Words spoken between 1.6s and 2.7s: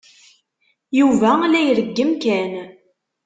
ireggem Ken.